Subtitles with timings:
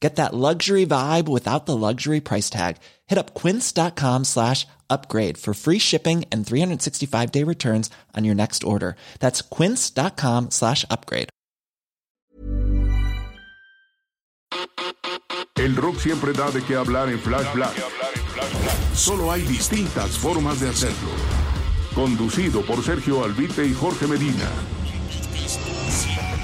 [0.00, 2.76] Get that luxury vibe without the luxury price tag.
[3.06, 8.96] Hit up quince.com slash upgrade for free shipping and 365-day returns on your next order.
[9.20, 11.30] That's quince.com slash upgrade.
[15.56, 17.74] El rock siempre da de qué hablar en Flash Black.
[18.94, 21.08] Solo hay distintas formas de hacerlo.
[21.94, 24.50] Conducido por Sergio Albite y Jorge Medina.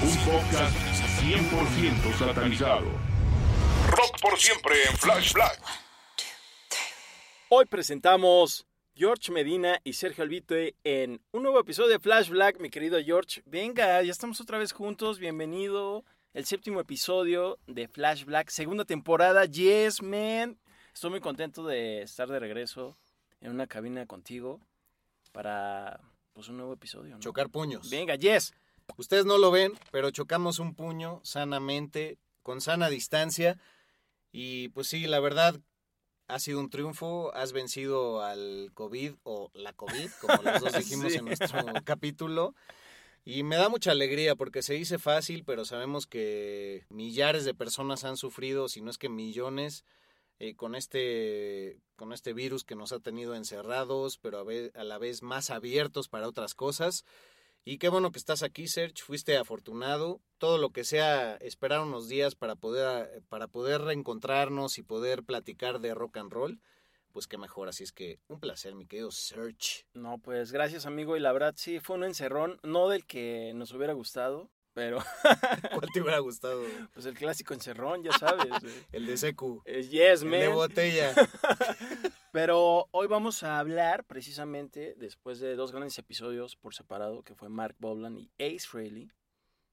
[0.01, 0.75] Un podcast
[1.21, 3.12] 100% satanizado.
[3.89, 5.61] Rock por siempre en Flash Black.
[7.49, 12.69] Hoy presentamos George Medina y Sergio Albite en un nuevo episodio de Flash Black, mi
[12.69, 13.41] querido George.
[13.45, 16.03] Venga, ya estamos otra vez juntos, bienvenido.
[16.33, 19.45] El séptimo episodio de Flash Black, segunda temporada.
[19.45, 20.57] Yes, man.
[20.93, 22.97] Estoy muy contento de estar de regreso
[23.41, 24.59] en una cabina contigo
[25.31, 25.99] para
[26.33, 27.15] pues, un nuevo episodio.
[27.15, 27.19] ¿no?
[27.19, 27.89] Chocar puños.
[27.89, 28.53] Venga, yes.
[28.97, 33.59] Ustedes no lo ven, pero chocamos un puño sanamente, con sana distancia.
[34.33, 35.61] Y pues sí, la verdad,
[36.27, 37.33] ha sido un triunfo.
[37.35, 41.19] Has vencido al COVID o la COVID, como los dos dijimos Sí.
[41.19, 42.55] en nuestro capítulo.
[43.23, 48.03] Y me da mucha alegría porque se dice fácil, pero sabemos que millares de personas
[48.03, 49.85] han sufrido, si no es que millones,
[50.39, 54.97] eh, con, este, con este virus que nos ha tenido encerrados, pero a, a la
[54.97, 57.05] vez más abiertos para otras cosas.
[57.65, 59.01] Y qué bueno que estás aquí, Serge.
[59.03, 60.19] Fuiste afortunado.
[60.37, 65.79] Todo lo que sea esperar unos días para poder, para poder reencontrarnos y poder platicar
[65.79, 66.59] de rock and roll,
[67.13, 67.69] pues qué mejor.
[67.69, 69.85] Así es que un placer, mi querido Serge.
[69.93, 71.15] No, pues gracias, amigo.
[71.15, 74.97] Y la verdad, sí, fue un encerrón, no del que nos hubiera gustado, pero
[75.73, 76.63] ¿Cuál te hubiera gustado?
[76.93, 78.51] pues el clásico encerrón, ya sabes.
[78.63, 78.85] eh.
[78.91, 79.61] El de Secu.
[79.65, 80.55] Eh, yes, El de man.
[80.57, 81.13] botella.
[82.33, 87.47] Pero hoy vamos a hablar precisamente, después de dos grandes episodios por separado, que fue
[87.47, 89.11] Mark Bolan y Ace Frehley,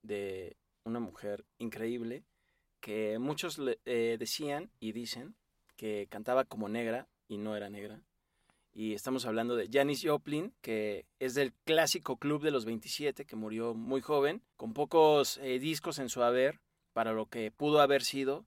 [0.02, 2.22] de una mujer increíble,
[2.82, 5.34] que muchos le- eh, decían y dicen
[5.76, 8.02] que cantaba como negra y no era negra.
[8.74, 13.36] Y estamos hablando de Janis Joplin, que es del clásico club de los 27, que
[13.36, 16.60] murió muy joven, con pocos eh, discos en su haber
[16.92, 18.44] para lo que pudo haber sido,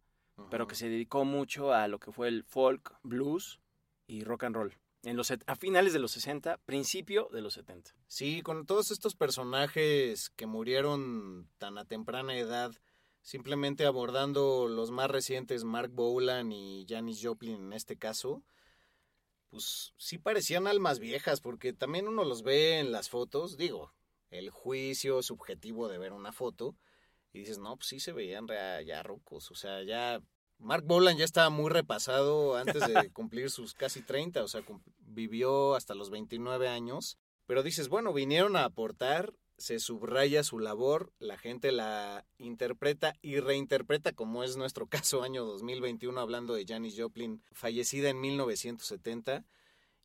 [0.51, 3.59] pero que se dedicó mucho a lo que fue el folk, blues
[4.07, 4.77] y rock and roll.
[5.03, 7.93] En los, a finales de los 60, principio de los 70.
[8.07, 12.73] Sí, con todos estos personajes que murieron tan a temprana edad,
[13.21, 18.43] simplemente abordando los más recientes, Mark Bolan y Janis Joplin en este caso,
[19.49, 23.93] pues sí parecían almas viejas, porque también uno los ve en las fotos, digo,
[24.31, 26.77] el juicio subjetivo de ver una foto,
[27.33, 30.21] y dices, no, pues sí se veían ya rucos, o sea, ya...
[30.63, 34.63] Mark Bolan ya estaba muy repasado antes de cumplir sus casi 30, o sea,
[34.99, 37.17] vivió hasta los 29 años.
[37.45, 43.39] Pero dices, bueno, vinieron a aportar, se subraya su labor, la gente la interpreta y
[43.39, 49.45] reinterpreta, como es nuestro caso año 2021, hablando de Janis Joplin, fallecida en 1970.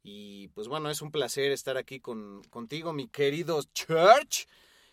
[0.02, 4.46] Y pues bueno, es un placer estar aquí con, contigo, mi querido Church.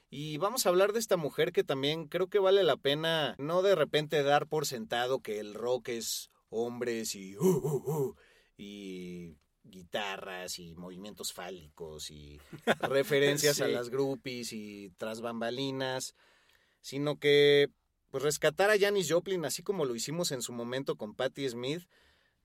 [0.10, 3.62] Y vamos a hablar de esta mujer que también creo que vale la pena no
[3.62, 8.16] de repente dar por sentado que el rock es hombres y, uh, uh, uh,
[8.58, 12.40] y guitarras y movimientos fálicos y
[12.82, 16.16] referencias a las groupies y tras bambalinas,
[16.82, 17.70] sino que
[18.12, 21.90] pues rescatar a Janis Joplin así como lo hicimos en su momento con Patti Smith,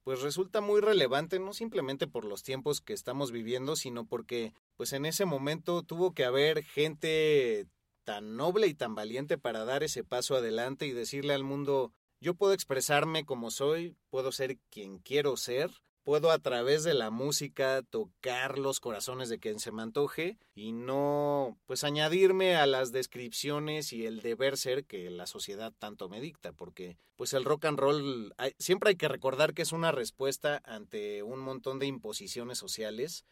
[0.02, 4.94] pues resulta muy relevante no simplemente por los tiempos que estamos viviendo, sino porque pues
[4.94, 7.67] en ese momento tuvo que haber gente
[8.05, 12.32] tan noble y tan valiente para dar ese paso adelante y decirle al mundo, yo
[12.32, 15.71] puedo expresarme como soy, puedo ser quien quiero ser,
[16.03, 20.73] puedo a través de la música tocar los corazones de quien se me antoje y
[20.73, 26.23] no pues añadirme a las descripciones y el deber ser que la sociedad tanto me
[26.23, 30.62] dicta, porque pues el rock and roll siempre hay que recordar que es una respuesta
[30.65, 33.27] ante un montón de imposiciones sociales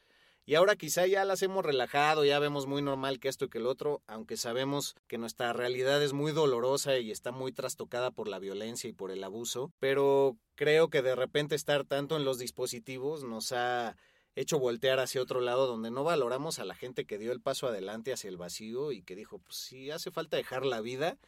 [0.48, 3.58] Y ahora quizá ya las hemos relajado, ya vemos muy normal que esto y que
[3.58, 8.28] el otro, aunque sabemos que nuestra realidad es muy dolorosa y está muy trastocada por
[8.28, 12.38] la violencia y por el abuso, pero creo que de repente estar tanto en los
[12.38, 13.98] dispositivos nos ha
[14.36, 17.66] hecho voltear hacia otro lado donde no valoramos a la gente que dio el paso
[17.66, 21.18] adelante hacia el vacío y que dijo, pues si hace falta dejar la vida,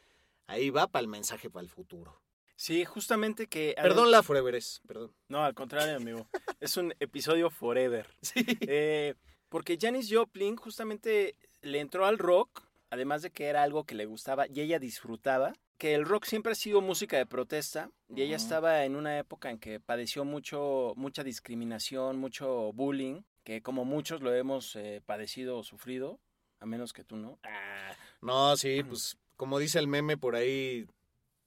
[0.47, 2.23] ahí va para el mensaje para el futuro.
[2.61, 3.75] Sí, justamente que...
[3.75, 5.15] Perdón la Forever perdón.
[5.29, 6.29] No, al contrario, amigo.
[6.61, 8.07] es un episodio Forever.
[8.21, 8.45] Sí.
[8.61, 9.15] Eh,
[9.49, 14.05] porque Janis Joplin justamente le entró al rock, además de que era algo que le
[14.05, 18.37] gustaba y ella disfrutaba, que el rock siempre ha sido música de protesta y ella
[18.37, 24.21] estaba en una época en que padeció mucho, mucha discriminación, mucho bullying, que como muchos
[24.21, 26.21] lo hemos eh, padecido o sufrido,
[26.59, 27.39] a menos que tú no.
[27.43, 27.97] Ah.
[28.21, 30.87] No, sí, pues como dice el meme por ahí,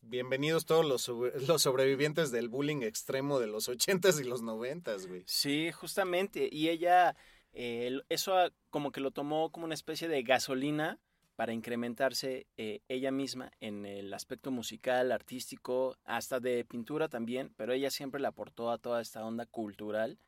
[0.03, 1.07] bienvenidos todos los,
[1.47, 5.23] los sobrevivientes del bullying extremo de los ochentas y los noventas, güey.
[5.25, 6.49] Sí, justamente.
[6.51, 7.15] Y ella,
[7.53, 8.35] eh, eso
[8.69, 10.99] como que lo tomó como una especie de gasolina
[11.35, 17.73] para incrementarse eh, ella misma en el aspecto musical, artístico, hasta de pintura también, pero
[17.73, 20.19] ella siempre le aportó a toda esta onda cultural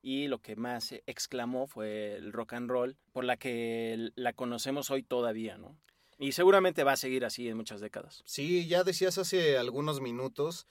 [0.00, 4.90] y lo que más exclamó fue el rock and roll, por la que la conocemos
[4.90, 5.76] hoy todavía, ¿no?
[6.18, 8.22] Y seguramente va a seguir así en muchas décadas.
[8.24, 10.66] Sí, ya decías hace algunos minutos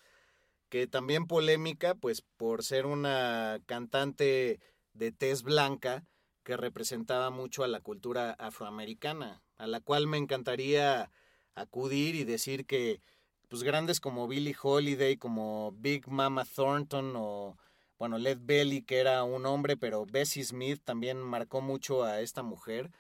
[0.70, 4.60] que también polémica, pues por ser una cantante
[4.94, 6.06] de tez blanca
[6.44, 11.12] que representaba mucho a la cultura afroamericana, a la cual me encantaría
[11.56, 13.02] acudir y decir que
[13.48, 17.58] pues grandes como Billie Holiday, como Big Mama Thornton o
[18.00, 22.44] bueno, Led Belly, que era un hombre, pero Bessie Smith también marcó mucho a esta
[22.44, 22.92] mujer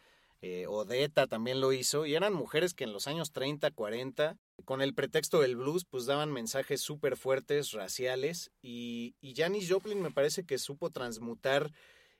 [0.45, 4.35] eh, Odetta también lo hizo, y eran mujeres que en los años 30, 40,
[4.65, 10.01] con el pretexto del blues, pues daban mensajes súper fuertes, raciales, y, y Janis Joplin
[10.01, 11.71] me parece que supo transmutar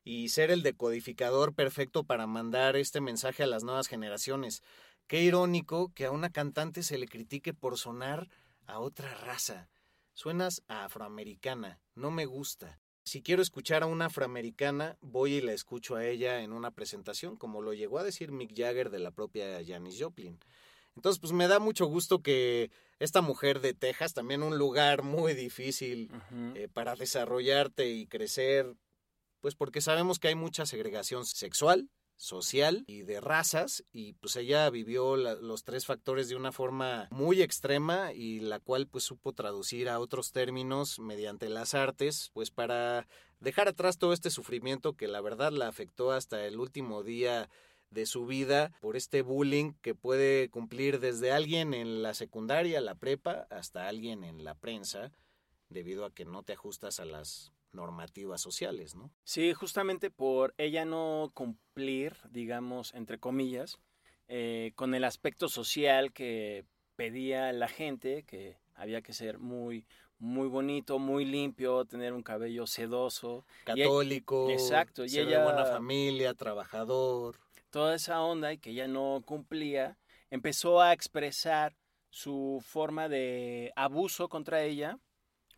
[0.06, 4.64] y ser el decodificador perfecto para mandar este mensaje a las nuevas generaciones.
[5.08, 8.30] Qué irónico que a una cantante se le critique por sonar
[8.68, 9.68] a otra raza.
[10.14, 12.80] Suenas a afroamericana, no me gusta.
[13.04, 17.36] Si quiero escuchar a una afroamericana, voy y la escucho a ella en una presentación,
[17.36, 20.40] como lo llegó a decir Mick Jagger de la propia Janis Joplin.
[20.96, 25.34] Entonces, pues me da mucho gusto que esta mujer de Texas, también un lugar muy
[25.34, 26.12] difícil
[26.56, 28.74] eh, para desarrollarte y crecer,
[29.42, 34.69] pues porque sabemos que hay mucha segregación sexual, social y de razas y pues ella
[34.69, 39.89] vivió los tres factores de una forma muy extrema y la cual pues supo traducir
[39.89, 43.07] a otros términos mediante las artes pues para
[43.39, 47.50] dejar atrás todo este sufrimiento que la verdad la afectó hasta el último día
[47.94, 52.95] de su vida por este bullying que puede cumplir desde alguien en la secundaria, la
[52.95, 55.12] prepa, hasta alguien en la prensa,
[55.69, 59.12] debido a que no te ajustas a las normativas sociales, ¿no?
[59.24, 63.80] Sí, justamente por ella no cumplir, digamos, entre comillas,
[64.28, 66.66] eh, con el aspecto social que
[66.96, 69.86] pedía la gente, que había que ser muy,
[70.20, 73.46] muy bonito, muy limpio, tener un cabello sedoso.
[73.66, 74.50] Católico.
[74.50, 75.06] exacto.
[75.06, 77.38] Y ella, de buena familia, trabajador.
[77.69, 79.98] Toda esa onda y que ella no cumplía,
[80.30, 81.76] empezó a expresar
[82.10, 85.00] su forma de abuso contra ella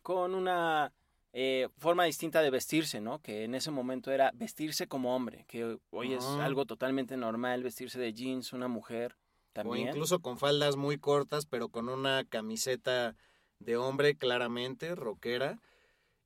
[0.00, 0.92] con una
[1.38, 3.20] eh, forma distinta de vestirse, ¿no?
[3.20, 6.42] Que en ese momento era vestirse como hombre, que hoy es ah.
[6.42, 9.18] algo totalmente normal, vestirse de jeans, una mujer
[9.52, 9.88] también.
[9.88, 13.16] O incluso con faldas muy cortas, pero con una camiseta
[13.58, 15.60] de hombre claramente, rockera,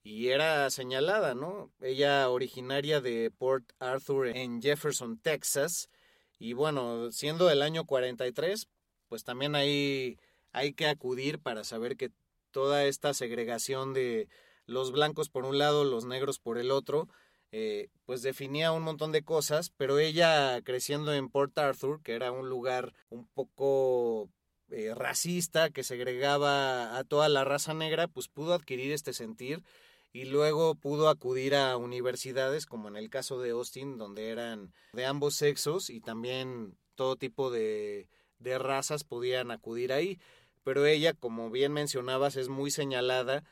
[0.05, 1.73] y era señalada, ¿no?
[1.81, 5.91] Ella originaria de Port Arthur en Jefferson, Texas,
[6.39, 8.69] y bueno, siendo del año 43,
[9.09, 10.21] pues también ahí
[10.53, 12.13] hay que acudir para saber que
[12.53, 14.29] toda esta segregación de
[14.71, 17.09] los blancos por un lado, los negros por el otro,
[17.51, 22.31] eh, pues definía un montón de cosas, pero ella creciendo en Port Arthur, que era
[22.31, 24.31] un lugar un poco
[24.71, 29.65] eh, racista, que segregaba a toda la raza negra, pues pudo adquirir este sentir
[30.13, 35.05] y luego pudo acudir a universidades, como en el caso de Austin, donde eran de
[35.05, 38.09] ambos sexos y también todo tipo de,
[38.39, 40.21] de razas podían acudir ahí.
[40.63, 43.43] Pero ella, como bien mencionabas, es muy señalada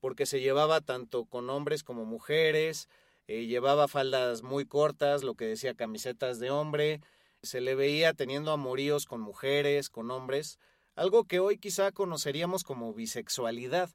[0.00, 2.88] porque se llevaba tanto con hombres como mujeres,
[3.28, 7.00] eh, llevaba faldas muy cortas, lo que decía camisetas de hombre,
[7.42, 10.58] se le veía teniendo amoríos con mujeres, con hombres,
[10.94, 13.90] algo que hoy quizá conoceríamos como bisexualidad,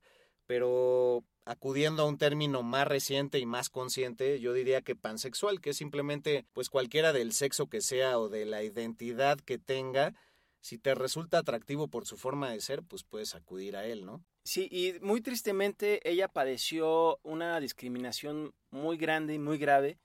[0.46, 5.72] pero acudiendo a un término más reciente y más consciente, yo diría que pansexual, que
[5.72, 10.14] es simplemente pues cualquiera del sexo que sea o de la identidad que tenga,
[10.60, 14.24] si te resulta atractivo por su forma de ser, pues puedes acudir a él, ¿no?
[14.44, 20.00] Sí, y muy tristemente ella padeció una discriminación muy grande y muy grave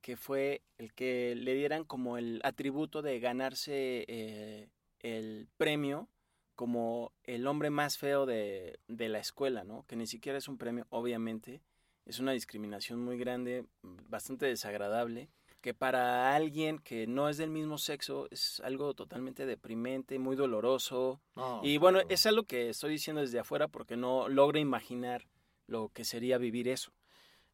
[0.00, 4.68] que fue el que le dieran como el atributo de ganarse eh,
[5.00, 6.08] el premio
[6.54, 9.84] como el hombre más feo de, de, la escuela, ¿no?
[9.86, 11.60] Que ni siquiera es un premio, obviamente.
[12.06, 15.28] Es una discriminación muy grande, bastante desagradable,
[15.66, 21.20] que para alguien que no es del mismo sexo es algo totalmente deprimente, muy doloroso.
[21.60, 25.26] y bueno, es algo que estoy diciendo desde afuera porque no logro imaginar
[25.66, 26.92] lo que sería vivir eso.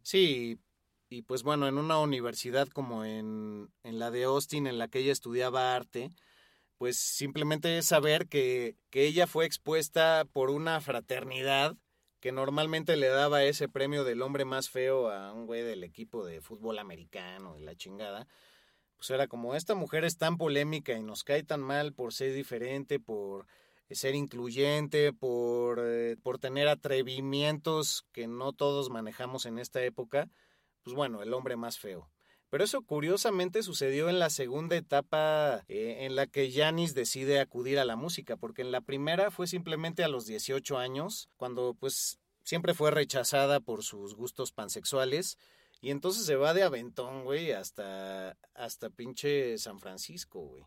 [0.03, 0.59] Sí,
[1.09, 4.99] y pues bueno, en una universidad como en, en la de Austin, en la que
[4.99, 6.11] ella estudiaba arte,
[6.77, 11.79] pues simplemente es saber que, que ella fue expuesta por una fraternidad
[12.23, 16.25] que normalmente le daba ese premio del hombre más feo a un güey del equipo
[16.25, 18.29] de fútbol americano y la chingada.
[18.97, 22.33] Pues era como, esta mujer es tan polémica y nos cae tan mal por ser
[22.33, 23.49] diferente, por
[23.91, 30.31] ser incluyente, por, eh, por tener atrevimientos que no todos manejamos en esta época,
[30.85, 32.09] pues bueno, el hombre más feo.
[32.53, 37.79] Pero eso curiosamente sucedió en la segunda etapa eh, en la que Janis decide acudir
[37.79, 42.19] a la música, porque en la primera fue simplemente a los 18 años, cuando pues
[42.45, 45.39] siempre fue rechazada por sus gustos pansexuales,
[45.81, 50.67] y entonces se va de aventón, güey, hasta, hasta pinche San Francisco, güey.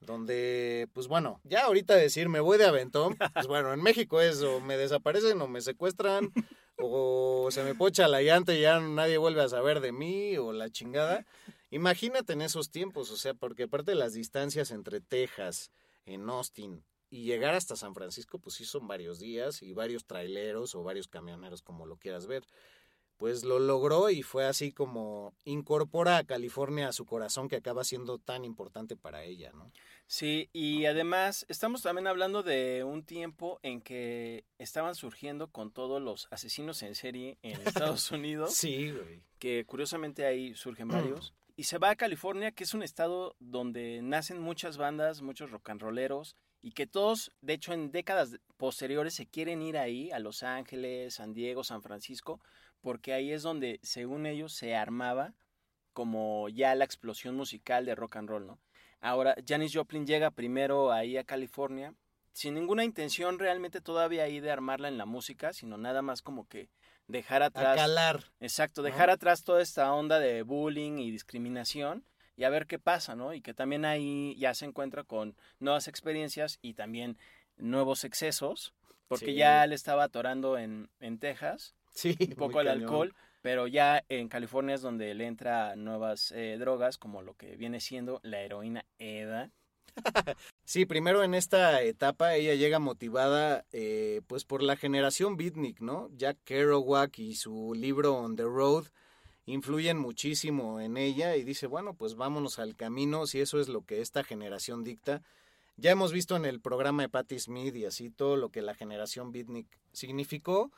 [0.00, 4.40] Donde, pues bueno, ya ahorita decir me voy de aventón, pues bueno, en México es
[4.40, 6.32] o me desaparecen o me secuestran
[6.78, 10.52] o se me pocha la llanta y ya nadie vuelve a saber de mí, o
[10.52, 11.26] la chingada.
[11.70, 15.70] Imagínate en esos tiempos, o sea, porque aparte de las distancias entre Texas,
[16.06, 20.74] en Austin, y llegar hasta San Francisco, pues sí son varios días y varios traileros
[20.74, 22.44] o varios camioneros, como lo quieras ver.
[23.18, 27.84] Pues lo logró y fue así como incorpora a California a su corazón que acaba
[27.84, 29.70] siendo tan importante para ella, ¿no?
[30.06, 36.00] Sí, y además estamos también hablando de un tiempo en que estaban surgiendo con todos
[36.00, 38.54] los asesinos en serie en Estados Unidos.
[38.54, 39.22] sí, güey.
[39.38, 41.32] Que curiosamente ahí surgen varios.
[41.56, 45.70] y se va a California, que es un estado donde nacen muchas bandas, muchos rock
[45.70, 50.18] and rolleros, y que todos, de hecho, en décadas posteriores se quieren ir ahí, a
[50.18, 52.40] Los Ángeles, San Diego, San Francisco,
[52.80, 55.34] porque ahí es donde, según ellos, se armaba
[55.92, 58.58] como ya la explosión musical de rock and roll, ¿no?
[59.04, 61.92] Ahora, Janis Joplin llega primero ahí a California,
[62.32, 66.48] sin ninguna intención realmente todavía ahí de armarla en la música, sino nada más como
[66.48, 66.70] que
[67.06, 67.76] dejar atrás.
[67.76, 68.24] calar.
[68.40, 73.14] Exacto, dejar atrás toda esta onda de bullying y discriminación y a ver qué pasa,
[73.14, 73.34] ¿no?
[73.34, 77.18] Y que también ahí ya se encuentra con nuevas experiencias y también
[77.58, 78.72] nuevos excesos,
[79.06, 81.74] porque ya le estaba atorando en, en Texas.
[81.92, 86.56] Sí, un poco el alcohol pero ya en California es donde le entra nuevas eh,
[86.58, 89.50] drogas, como lo que viene siendo la heroína EDA.
[90.64, 96.08] Sí, primero en esta etapa ella llega motivada eh, pues por la generación beatnik, ¿no?
[96.16, 98.86] Jack Kerouac y su libro On the Road
[99.44, 103.84] influyen muchísimo en ella y dice, bueno, pues vámonos al camino, si eso es lo
[103.84, 105.20] que esta generación dicta.
[105.76, 108.74] Ya hemos visto en el programa de Patti Smith y así todo lo que la
[108.74, 110.72] generación beatnik significó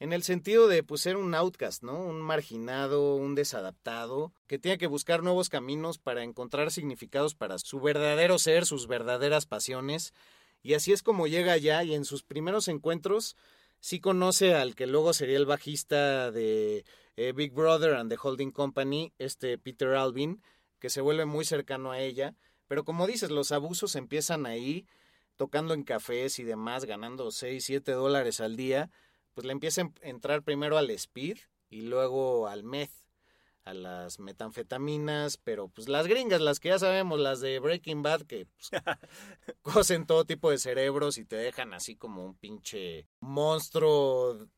[0.00, 2.00] en el sentido de pues, ser un outcast, ¿no?
[2.00, 7.80] Un marginado, un desadaptado, que tiene que buscar nuevos caminos para encontrar significados para su
[7.80, 10.14] verdadero ser, sus verdaderas pasiones.
[10.62, 13.36] Y así es como llega allá y en sus primeros encuentros
[13.80, 16.84] sí conoce al que luego sería el bajista de
[17.16, 20.42] eh, Big Brother and the Holding Company, este Peter Alvin,
[20.78, 22.36] que se vuelve muy cercano a ella.
[22.68, 24.86] Pero como dices, los abusos empiezan ahí,
[25.36, 28.90] tocando en cafés y demás, ganando 6, 7 dólares al día
[29.38, 31.38] pues le empieza a entrar primero al speed
[31.70, 32.90] y luego al meth,
[33.62, 38.22] a las metanfetaminas, pero pues las gringas, las que ya sabemos, las de Breaking Bad,
[38.22, 38.70] que pues,
[39.62, 44.48] cosen todo tipo de cerebros y te dejan así como un pinche monstruo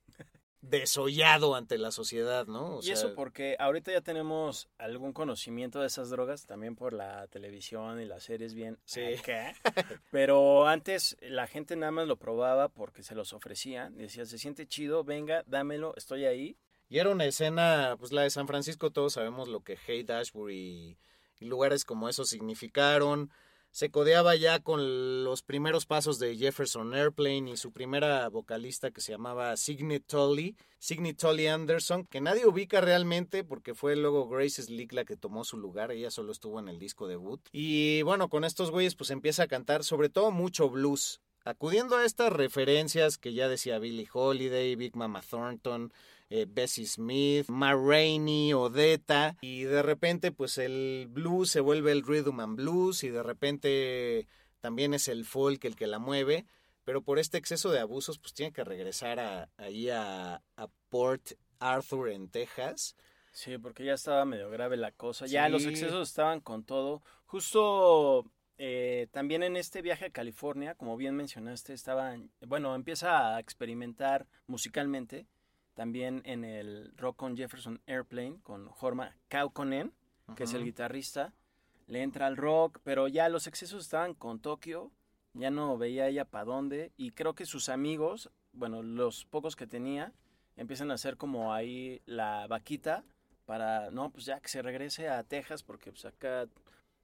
[0.62, 2.80] desollado ante la sociedad, ¿no?
[2.82, 8.00] y eso porque ahorita ya tenemos algún conocimiento de esas drogas, también por la televisión
[8.00, 8.78] y las series bien.
[8.84, 9.00] Sí.
[10.10, 13.96] Pero antes la gente nada más lo probaba porque se los ofrecían.
[13.96, 16.56] Decía, se siente chido, venga, dámelo, estoy ahí.
[16.88, 20.98] Y era una escena, pues la de San Francisco, todos sabemos lo que Haight Ashbury
[21.38, 23.30] y lugares como eso significaron
[23.70, 29.00] se codeaba ya con los primeros pasos de Jefferson Airplane y su primera vocalista que
[29.00, 34.62] se llamaba Signe Tully, Signe Tully Anderson, que nadie ubica realmente porque fue luego Grace
[34.62, 37.40] Slick la que tomó su lugar, ella solo estuvo en el disco debut.
[37.52, 42.04] Y bueno, con estos güeyes pues empieza a cantar sobre todo mucho blues, acudiendo a
[42.04, 45.92] estas referencias que ya decía Billie Holiday, Big Mama Thornton,
[46.30, 52.02] eh, Bessie Smith, Ma Rainey, Odetta, y de repente pues el blues se vuelve el
[52.02, 54.26] rhythm and blues y de repente
[54.60, 56.46] también es el folk el que la mueve,
[56.84, 61.32] pero por este exceso de abusos pues tiene que regresar a, ahí a, a Port
[61.58, 62.96] Arthur en Texas
[63.32, 65.26] Sí, porque ya estaba medio grave la cosa.
[65.26, 67.02] Ya los excesos estaban con todo.
[67.26, 68.24] Justo
[68.58, 74.26] eh, también en este viaje a California, como bien mencionaste, estaba, bueno, empieza a experimentar
[74.46, 75.26] musicalmente.
[75.80, 79.94] También en el Rock on Jefferson Airplane con Jorma Kaukonen,
[80.36, 81.32] que es el guitarrista.
[81.86, 84.92] Le entra al rock, pero ya los excesos estaban con Tokio.
[85.32, 86.92] Ya no veía ella para dónde.
[86.98, 90.12] Y creo que sus amigos, bueno, los pocos que tenía,
[90.54, 93.02] empiezan a hacer como ahí la vaquita
[93.46, 96.46] para, no, pues ya que se regrese a Texas, porque pues acá,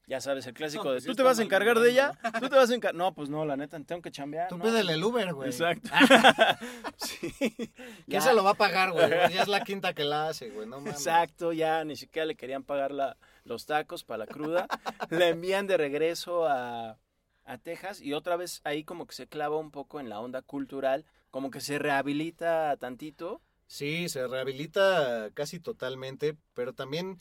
[0.06, 2.12] ya sabes, el clásico No, de, pues ¿tú te vas a encargar de ella?
[2.40, 2.94] ¿Tú te vas a encargar?
[2.94, 4.48] No, pues no, la neta, tengo que chambear.
[4.48, 4.64] Tú ¿no?
[4.64, 5.48] pídele el Uber, güey.
[5.50, 5.88] Exacto.
[6.96, 7.32] sí.
[7.38, 7.72] ¿Quién
[8.06, 8.20] Ya.
[8.20, 9.08] se lo va a pagar, güey?
[9.34, 10.66] Ya es la quinta que la hace, güey.
[10.66, 10.94] No mames.
[10.94, 14.66] Exacto, ya ni siquiera le querían pagar la, los tacos para la cruda.
[15.10, 16.98] la envían de regreso a,
[17.44, 20.42] a Texas y otra vez ahí como que se clava un poco en la onda
[20.42, 23.40] cultural, como que se rehabilita tantito.
[23.66, 27.20] Sí, se rehabilita casi totalmente, pero también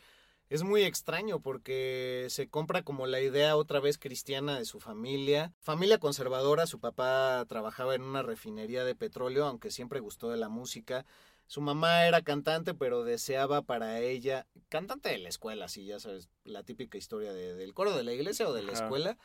[0.50, 5.54] es muy extraño porque se compra como la idea otra vez cristiana de su familia.
[5.60, 10.50] Familia conservadora, su papá trabajaba en una refinería de petróleo, aunque siempre gustó de la
[10.50, 11.06] música.
[11.48, 16.30] Su mamá era cantante, pero deseaba para ella, cantante de la escuela, sí, ya sabes,
[16.44, 18.84] la típica historia de- del coro de la iglesia o de la Ajá.
[18.84, 19.18] escuela,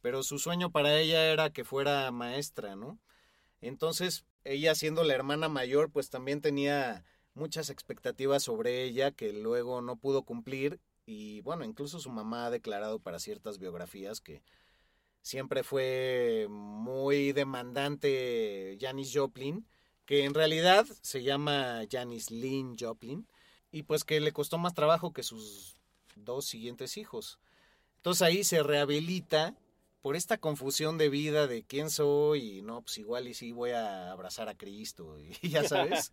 [0.00, 2.98] pero su sueño para ella era que fuera maestra, ¿no?
[3.60, 7.04] Entonces, ella siendo la hermana mayor, pues también tenía
[7.34, 12.50] muchas expectativas sobre ella que luego no pudo cumplir y bueno, incluso su mamá ha
[12.50, 14.42] declarado para ciertas biografías que
[15.22, 19.66] siempre fue muy demandante Janis Joplin,
[20.04, 23.26] que en realidad se llama Janis Lynn Joplin
[23.70, 25.76] y pues que le costó más trabajo que sus
[26.16, 27.38] dos siguientes hijos.
[27.96, 29.54] Entonces ahí se rehabilita
[30.00, 33.70] por esta confusión de vida de quién soy y no, pues igual y sí voy
[33.70, 36.12] a abrazar a Cristo y ya sabes.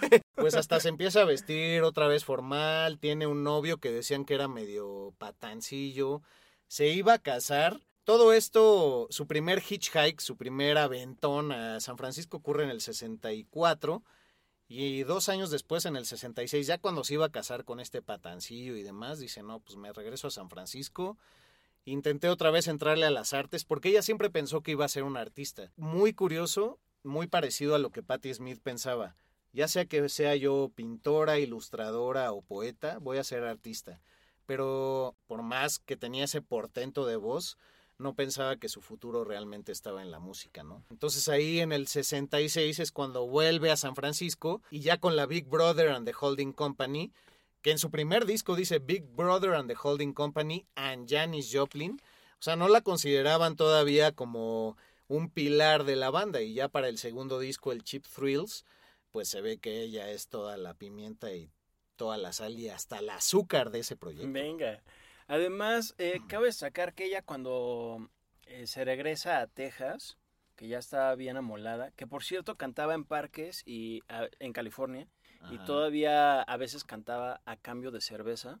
[0.34, 4.34] pues hasta se empieza a vestir otra vez formal, tiene un novio que decían que
[4.34, 6.22] era medio patancillo,
[6.66, 7.80] se iba a casar.
[8.04, 14.02] Todo esto, su primer hitchhike, su primer aventón a San Francisco ocurre en el 64
[14.66, 18.02] y dos años después, en el 66, ya cuando se iba a casar con este
[18.02, 21.18] patancillo y demás, dice, no, pues me regreso a San Francisco.
[21.84, 25.02] Intenté otra vez entrarle a las artes porque ella siempre pensó que iba a ser
[25.02, 25.70] una artista.
[25.76, 29.16] Muy curioso, muy parecido a lo que Patti Smith pensaba.
[29.54, 34.00] Ya sea que sea yo pintora, ilustradora o poeta, voy a ser artista.
[34.46, 37.56] Pero por más que tenía ese portento de voz,
[37.96, 40.64] no pensaba que su futuro realmente estaba en la música.
[40.90, 45.26] Entonces ahí en el 66 es cuando vuelve a San Francisco y ya con la
[45.26, 47.12] Big Brother and the Holding Company,
[47.62, 52.00] que en su primer disco dice Big Brother and the Holding Company and Janis Joplin,
[52.38, 56.88] o sea, no la consideraban todavía como un pilar de la banda y ya para
[56.88, 58.64] el segundo disco, el Cheap Thrills,
[59.14, 61.48] pues se ve que ella es toda la pimienta y
[61.94, 64.26] toda la sal y hasta el azúcar de ese proyecto.
[64.26, 64.82] Venga.
[65.28, 68.10] Además, eh, cabe destacar que ella cuando
[68.46, 70.18] eh, se regresa a Texas,
[70.56, 75.06] que ya estaba bien amolada, que por cierto cantaba en parques y a- en California,
[75.48, 78.58] y todavía a veces cantaba a cambio de cerveza.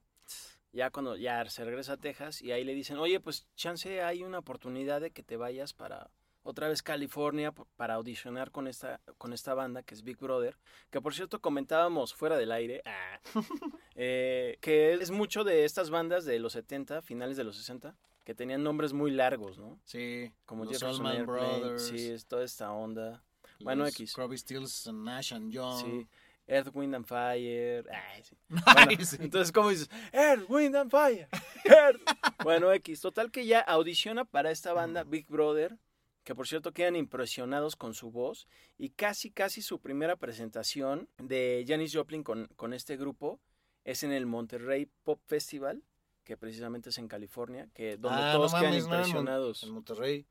[0.70, 4.22] Ya cuando ya se regresa a Texas y ahí le dicen, oye, pues chance hay
[4.22, 6.12] una oportunidad de que te vayas para
[6.44, 10.56] otra vez California para audicionar con esta, con esta banda que es Big Brother,
[10.90, 13.18] que por cierto comentábamos fuera del aire, ah,
[13.96, 18.34] eh, que es mucho de estas bandas de los 70, finales de los 60, que
[18.34, 19.80] tenían nombres muy largos, ¿no?
[19.84, 23.22] Sí, Como los Jefferson Allman Airplane, Brothers, sí, es toda esta onda.
[23.60, 24.12] bueno, X.
[24.14, 25.80] Crosby, Stills, Nash and Young.
[25.84, 26.08] Sí.
[26.46, 27.86] Earth, Wind and Fire.
[27.90, 28.36] Ay, sí.
[28.66, 29.16] Ay, Bueno, sí.
[29.18, 29.88] Entonces, ¿cómo dices?
[30.12, 31.28] Earth, Wind and Fire.
[31.64, 32.00] Earth.
[32.44, 33.00] bueno, X.
[33.00, 35.78] Total que ya audiciona para esta banda Big Brother,
[36.24, 38.48] que por cierto quedan impresionados con su voz.
[38.78, 43.40] Y casi, casi su primera presentación de Janis Joplin con, con este grupo
[43.84, 45.82] es en el Monterrey Pop Festival,
[46.24, 49.62] que precisamente es en California, que donde Ah, todos no quedan no, en impresionados.
[49.62, 50.26] En Monterrey.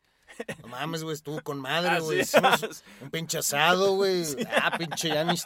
[0.64, 2.22] No mames, güey, estuvo con madre, güey.
[2.22, 4.24] Hicimos un pinche asado, güey.
[4.50, 5.44] Ah, pinche Yanis.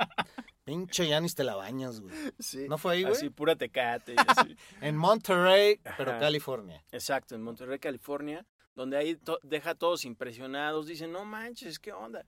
[0.63, 2.13] Pinche Yanis te la bañas, güey.
[2.39, 2.67] Sí.
[2.69, 3.15] ¿No fue ahí, güey?
[3.15, 4.15] Así, pura tecate.
[4.25, 4.55] así.
[4.81, 6.19] En Monterrey, pero Ajá.
[6.19, 6.83] California.
[6.91, 8.45] Exacto, en Monterrey, California,
[8.77, 12.23] donde ahí to- deja a todos impresionados, dicen, no manches, ¿qué onda?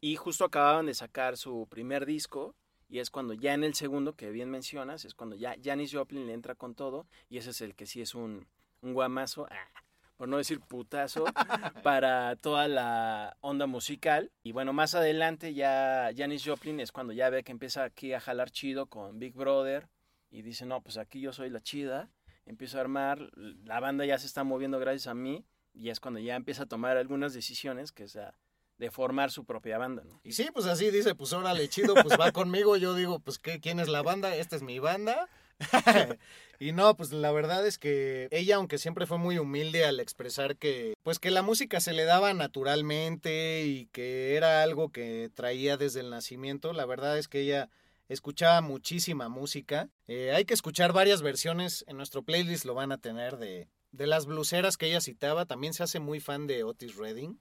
[0.00, 2.54] Y justo acababan de sacar su primer disco,
[2.88, 6.26] y es cuando ya en el segundo, que bien mencionas, es cuando ya Janis Joplin
[6.26, 8.48] le entra con todo, y ese es el que sí es un,
[8.80, 9.82] un guamazo, ah,
[10.16, 11.24] por no decir putazo,
[11.84, 14.32] para toda la onda musical.
[14.42, 18.20] Y bueno, más adelante ya Janis Joplin es cuando ya ve que empieza aquí a
[18.20, 19.86] jalar chido con Big Brother,
[20.30, 22.08] y dice, no, pues aquí yo soy la chida
[22.46, 26.20] empiezo a armar, la banda ya se está moviendo gracias a mí y es cuando
[26.20, 28.34] ya empieza a tomar algunas decisiones que es a-
[28.78, 30.20] de formar su propia banda, ¿no?
[30.24, 32.78] Y sí, pues así dice, pues órale, chido, pues va conmigo.
[32.78, 34.34] Yo digo, pues, ¿qué, ¿quién es la banda?
[34.34, 35.28] Esta es mi banda.
[36.58, 40.56] y no, pues la verdad es que ella, aunque siempre fue muy humilde al expresar
[40.56, 45.76] que, pues que la música se le daba naturalmente y que era algo que traía
[45.76, 47.68] desde el nacimiento, la verdad es que ella
[48.08, 49.88] escuchaba muchísima música.
[50.08, 54.06] Eh, hay que escuchar varias versiones, en nuestro playlist lo van a tener de, de
[54.06, 55.46] las bluseras que ella citaba.
[55.46, 57.38] También se hace muy fan de Otis Redding.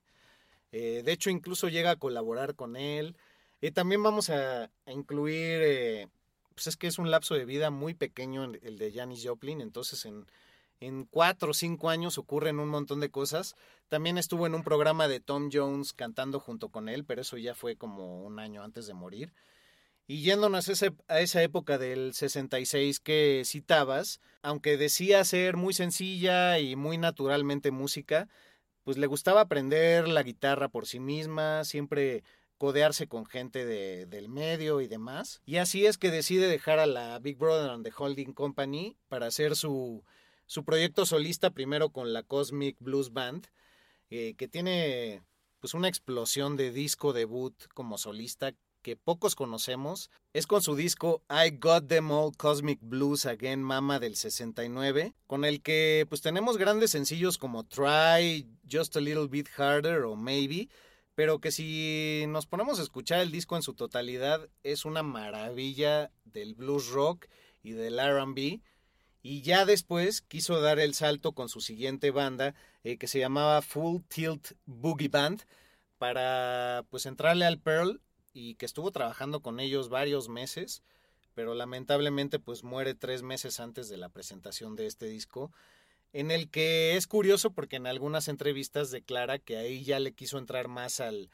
[0.71, 3.15] Eh, de hecho, incluso llega a colaborar con él.
[3.61, 6.07] Y también vamos a, incluir, eh,
[6.55, 10.05] pues es que es un lapso de vida muy pequeño el de Janis Joplin, entonces
[10.05, 10.25] en,
[10.79, 13.55] en cuatro o cinco años ocurren un montón de cosas.
[13.89, 17.53] También estuvo en un programa de Tom Jones cantando junto con él, pero eso ya
[17.53, 19.33] fue como un año antes de morir.
[20.09, 20.67] Y yéndonos
[21.07, 27.69] a, esa época del 66 que citabas, aunque decía ser muy sencilla y muy naturalmente
[27.69, 28.27] música,
[28.83, 32.23] pues le gustaba aprender la guitarra por sí misma, siempre
[32.57, 35.43] codearse con gente de, del medio y demás.
[35.45, 39.27] Y así es que decide dejar a la Big Brother and the Holding Company para
[39.27, 40.03] hacer su,
[40.47, 43.45] su proyecto solista primero con la Cosmic Blues Band,
[44.09, 45.21] eh, que tiene
[45.59, 51.23] pues una explosión de disco debut como solista que pocos conocemos es con su disco
[51.29, 56.57] I Got Them All Cosmic Blues Again Mama del 69, con el que pues tenemos
[56.57, 60.69] grandes sencillos como Try, Just a Little Bit Harder o Maybe,
[61.15, 66.11] pero que si nos ponemos a escuchar el disco en su totalidad es una maravilla
[66.23, 67.25] del blues rock
[67.61, 68.61] y del RB.
[69.21, 73.61] Y ya después quiso dar el salto con su siguiente banda eh, que se llamaba
[73.61, 75.43] Full Tilt Boogie Band
[75.97, 78.01] para pues entrarle al Pearl
[78.33, 80.83] y que estuvo trabajando con ellos varios meses,
[81.33, 85.51] pero lamentablemente pues muere tres meses antes de la presentación de este disco,
[86.11, 90.37] en el que es curioso porque en algunas entrevistas declara que ahí ya le quiso
[90.37, 91.29] entrar más al...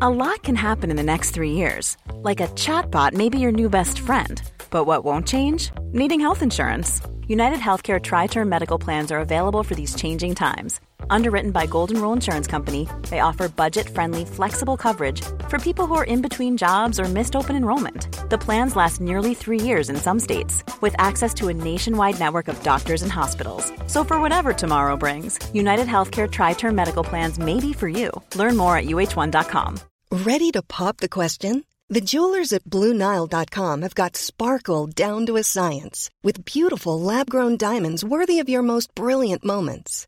[0.00, 3.52] A lot can happen in the next three years, like a chatbot may be your
[3.52, 4.40] new best friend.
[4.70, 5.72] But what won't change?
[5.92, 7.00] Needing health insurance.
[7.26, 10.80] United Healthcare Tri Term Medical Plans are available for these changing times
[11.10, 16.04] Underwritten by Golden Rule Insurance Company, they offer budget-friendly, flexible coverage for people who are
[16.04, 18.08] in between jobs or missed open enrollment.
[18.30, 22.48] The plans last nearly three years in some states, with access to a nationwide network
[22.48, 23.72] of doctors and hospitals.
[23.86, 28.10] So for whatever tomorrow brings, United Healthcare Tri-Term Medical Plans may be for you.
[28.34, 29.80] Learn more at uh1.com.
[30.10, 31.64] Ready to pop the question?
[31.90, 38.04] The jewelers at BlueNile.com have got sparkle down to a science with beautiful lab-grown diamonds
[38.04, 40.07] worthy of your most brilliant moments.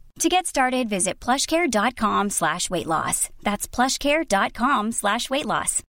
[0.21, 3.31] To get started, visit plushcare.com slash weight loss.
[3.41, 5.81] That's plushcare.com slash weight loss.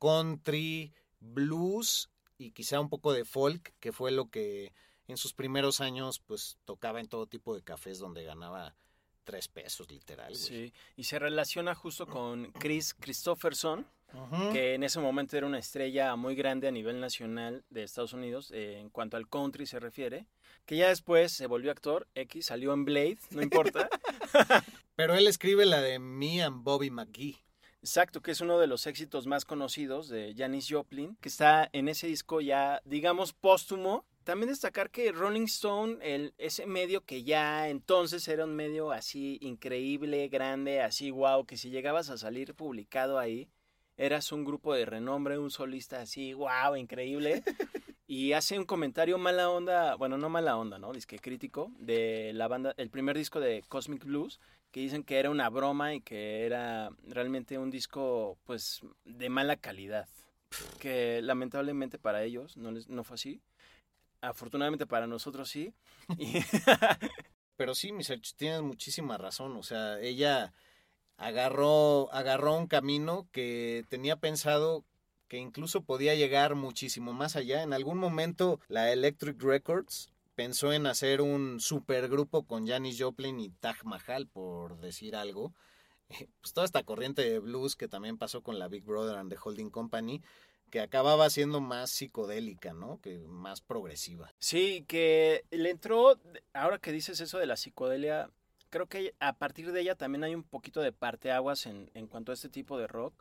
[0.00, 4.72] Country, blues y quizá un poco de folk, que fue lo que
[5.08, 8.74] en sus primeros años pues tocaba en todo tipo de cafés donde ganaba
[9.24, 10.34] tres pesos literal.
[10.34, 13.86] Sí, y se relaciona justo con Chris Christopherson,
[14.52, 18.50] que en ese momento era una estrella muy grande a nivel nacional de Estados Unidos
[18.52, 20.26] eh, en cuanto al country se refiere,
[20.66, 23.88] que ya después se volvió actor, X, salió en Blade, no importa.
[24.96, 27.38] Pero él escribe la de Me and Bobby McGee.
[27.80, 31.88] Exacto, que es uno de los éxitos más conocidos de Janis Joplin, que está en
[31.88, 37.68] ese disco ya, digamos, póstumo, también destacar que Rolling Stone, el, ese medio que ya
[37.68, 43.18] entonces era un medio así increíble, grande, así wow, que si llegabas a salir publicado
[43.18, 43.50] ahí,
[43.96, 47.42] eras un grupo de renombre, un solista así, wow, increíble.
[48.06, 50.92] y hace un comentario mala onda, bueno, no mala onda, ¿no?
[50.92, 55.30] Disque crítico de la banda, el primer disco de Cosmic Blues, que dicen que era
[55.30, 60.08] una broma y que era realmente un disco, pues, de mala calidad.
[60.78, 63.40] que lamentablemente para ellos no, les, no fue así.
[64.20, 65.72] Afortunadamente para nosotros sí.
[67.56, 69.56] Pero sí, mis tienes muchísima razón.
[69.56, 70.52] O sea, ella
[71.16, 74.84] agarró, agarró un camino que tenía pensado
[75.28, 77.62] que incluso podía llegar muchísimo más allá.
[77.62, 83.50] En algún momento la Electric Records pensó en hacer un supergrupo con Janis Joplin y
[83.50, 85.52] Taj Mahal, por decir algo.
[86.40, 89.38] Pues toda esta corriente de blues que también pasó con la Big Brother and the
[89.42, 90.22] Holding Company,
[90.70, 93.00] que acababa siendo más psicodélica, ¿no?
[93.00, 94.32] Que más progresiva.
[94.38, 96.18] Sí, que le entró,
[96.52, 98.30] ahora que dices eso de la psicodelia,
[98.74, 102.32] creo que a partir de ella también hay un poquito de parteaguas en, en cuanto
[102.32, 103.14] a este tipo de rock,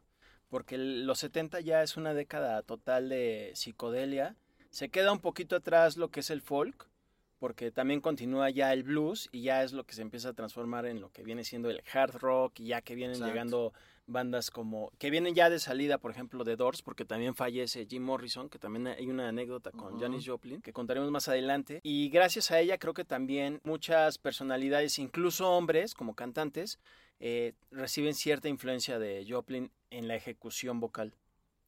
[0.50, 4.36] porque los 70 ya es una década total de psicodelia.
[4.72, 6.89] Se queda un poquito atrás lo que es el folk,
[7.38, 10.88] porque también continúa ya el blues y ya es lo que se empieza a transformar
[10.88, 13.74] en lo que viene siendo el hard rock y ya que vienen llegando
[14.06, 18.04] bandas como que vienen ya de salida, por ejemplo, de Doors, porque también fallece Jim
[18.04, 21.80] Morrison, que también hay una anécdota con Janis Joplin, que contaremos más adelante.
[21.84, 26.80] Y gracias a ella creo que también muchas personalidades, incluso hombres como cantantes,
[27.20, 31.16] eh, reciben cierta influencia de Joplin en la ejecución vocal.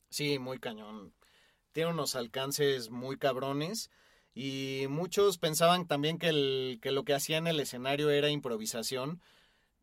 [0.10, 1.14] Sí, muy cañón.
[1.72, 3.90] Tiene unos alcances muy cabrones.
[4.34, 9.22] Y muchos pensaban también que, el, que lo que hacía en el escenario era improvisación,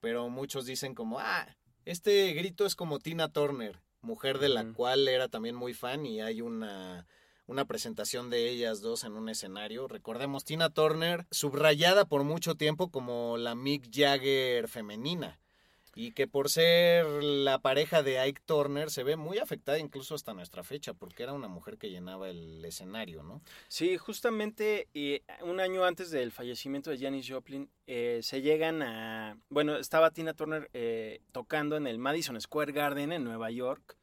[0.00, 5.08] pero muchos dicen como, ah, este grito es como Tina Turner, mujer de la cual
[5.08, 7.06] era también muy fan y hay una,
[7.46, 9.88] una presentación de ellas dos en un escenario.
[9.88, 15.41] Recordemos, Tina Turner, subrayada por mucho tiempo como la Mick Jagger femenina
[15.94, 20.34] y que por ser la pareja de Ike Turner se ve muy afectada incluso hasta
[20.34, 23.42] nuestra fecha, porque era una mujer que llenaba el escenario, ¿no?
[23.68, 24.88] Sí, justamente
[25.42, 29.36] un año antes del fallecimiento de Janis Joplin, eh, se llegan a...
[29.50, 33.96] Bueno, estaba Tina Turner eh, tocando en el Madison Square Garden en Nueva York,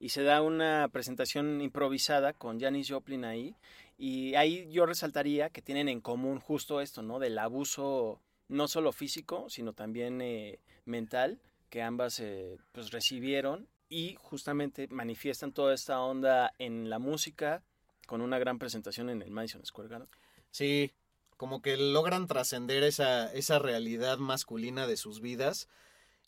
[0.00, 3.54] y se da una presentación improvisada con Janis Joplin ahí,
[3.96, 7.18] y ahí yo resaltaría que tienen en común justo esto, ¿no?
[7.18, 8.20] Del abuso
[8.54, 15.52] no solo físico, sino también eh, mental que ambas eh, pues recibieron y justamente manifiestan
[15.52, 17.62] toda esta onda en la música
[18.06, 20.08] con una gran presentación en el Madison Square Garden.
[20.50, 20.92] Sí,
[21.36, 25.68] como que logran trascender esa, esa realidad masculina de sus vidas.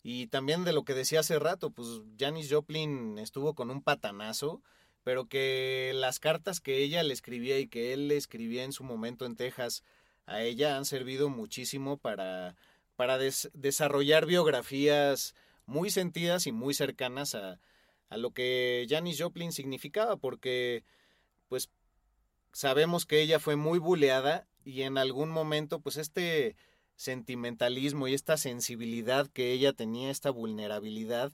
[0.03, 1.87] Y también de lo que decía hace rato, pues
[2.19, 4.61] Janis Joplin estuvo con un patanazo,
[5.03, 8.83] pero que las cartas que ella le escribía y que él le escribía en su
[8.83, 9.83] momento en Texas
[10.27, 12.55] a ella han servido muchísimo para
[12.95, 15.35] para desarrollar biografías
[15.67, 17.59] muy sentidas y muy cercanas a,
[18.09, 20.83] a lo que Janis Joplin significaba, porque
[21.47, 21.69] pues
[22.53, 26.55] sabemos que ella fue muy buleada y en algún momento pues este
[26.95, 31.31] sentimentalismo y esta sensibilidad que ella tenía, esta vulnerabilidad,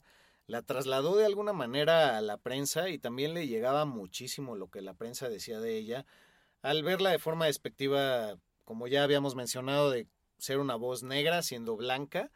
[0.47, 4.81] la trasladó de alguna manera a la prensa y también le llegaba muchísimo lo que
[4.81, 6.05] la prensa decía de ella,
[6.61, 11.75] al verla de forma despectiva, como ya habíamos mencionado, de ser una voz negra siendo
[11.75, 12.31] blanca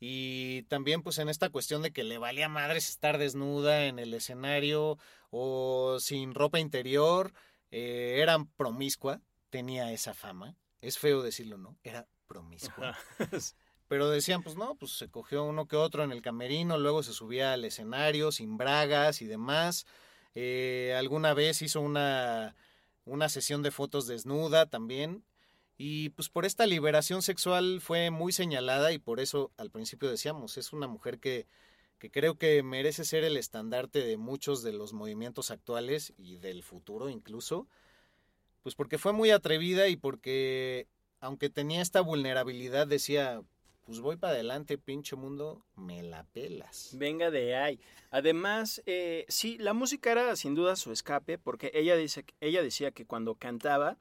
[0.00, 4.14] y también pues en esta cuestión de que le valía madres estar desnuda en el
[4.14, 4.98] escenario
[5.30, 7.32] o sin ropa interior,
[7.70, 11.76] eh, era promiscua, tenía esa fama, es feo decirlo, ¿no?
[11.82, 12.96] Era promiscua.
[13.88, 17.14] Pero decían, pues no, pues se cogió uno que otro en el camerino, luego se
[17.14, 19.86] subía al escenario sin bragas y demás.
[20.34, 22.54] Eh, alguna vez hizo una,
[23.06, 25.24] una sesión de fotos desnuda también.
[25.80, 30.58] Y pues por esta liberación sexual fue muy señalada y por eso al principio decíamos,
[30.58, 31.46] es una mujer que,
[32.00, 36.64] que creo que merece ser el estandarte de muchos de los movimientos actuales y del
[36.64, 37.68] futuro incluso,
[38.64, 40.88] pues porque fue muy atrevida y porque
[41.20, 43.40] aunque tenía esta vulnerabilidad decía,
[43.84, 46.90] pues voy para adelante, pinche mundo, me la pelas.
[46.92, 47.80] Venga de ahí.
[48.10, 52.90] Además, eh, sí, la música era sin duda su escape, porque ella, dice, ella decía
[52.90, 53.96] que cuando cantaba,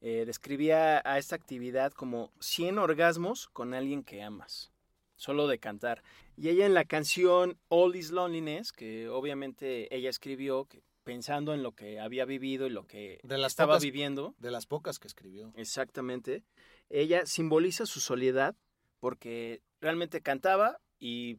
[0.00, 4.70] eh, describía a esta actividad como 100 orgasmos con alguien que amas,
[5.16, 6.02] solo de cantar.
[6.36, 11.62] Y ella en la canción All This Loneliness, que obviamente ella escribió que, pensando en
[11.62, 14.34] lo que había vivido y lo que estaba viviendo.
[14.38, 15.52] De las pocas que escribió.
[15.56, 16.44] Exactamente.
[16.90, 18.54] Ella simboliza su soledad
[19.00, 21.38] porque realmente cantaba y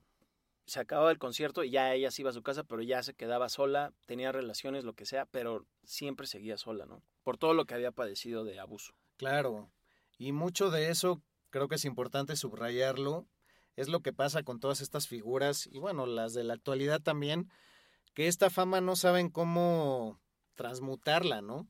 [0.69, 3.13] se acababa el concierto y ya ella se iba a su casa, pero ya se
[3.13, 7.03] quedaba sola, tenía relaciones, lo que sea, pero siempre seguía sola, ¿no?
[7.23, 8.93] Por todo lo que había padecido de abuso.
[9.17, 9.71] Claro,
[10.17, 13.27] y mucho de eso creo que es importante subrayarlo,
[13.75, 17.49] es lo que pasa con todas estas figuras, y bueno, las de la actualidad también,
[18.13, 20.19] que esta fama no saben cómo
[20.55, 21.67] transmutarla, ¿no?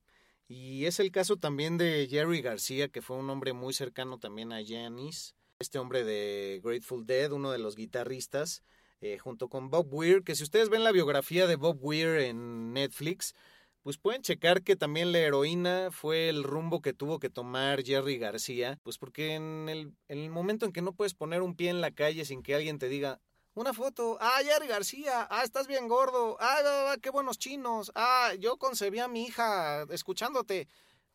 [0.48, 4.52] Y es el caso también de Jerry García, que fue un hombre muy cercano también
[4.52, 8.64] a Janis, este hombre de Grateful Dead, uno de los guitarristas,
[9.02, 12.74] eh, junto con Bob Weir, que si ustedes ven la biografía de Bob Weir en
[12.74, 13.34] Netflix,
[13.82, 18.18] pues pueden checar que también la heroína fue el rumbo que tuvo que tomar Jerry
[18.18, 21.70] García, pues porque en el, en el momento en que no puedes poner un pie
[21.70, 23.22] en la calle sin que alguien te diga,
[23.56, 28.58] una foto, ah, Jerry García, ah, estás bien gordo, ah, qué buenos chinos, ah, yo
[28.58, 30.68] concebí a mi hija escuchándote,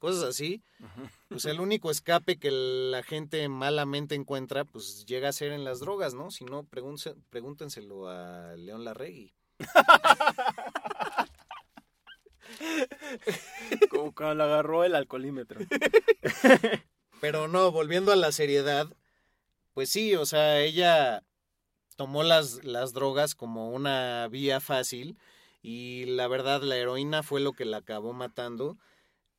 [0.04, 0.62] cosas así,
[1.28, 5.80] pues el único escape que la gente malamente encuentra, pues llega a ser en las
[5.80, 6.30] drogas, ¿no?
[6.30, 9.32] Si no, pregúntenselo a León Larregui.
[13.90, 15.62] Como cuando agarró el alcoholímetro.
[17.22, 18.86] Pero no, volviendo a la seriedad,
[19.72, 21.22] pues sí, o sea, ella
[21.96, 25.16] tomó las, las drogas como una vía fácil
[25.62, 28.76] y la verdad la heroína fue lo que la acabó matando.